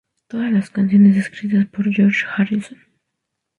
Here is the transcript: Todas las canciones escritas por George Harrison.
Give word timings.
Todas 0.27 0.51
las 0.51 0.71
canciones 0.71 1.15
escritas 1.15 1.67
por 1.67 1.87
George 1.93 2.25
Harrison. 2.35 2.79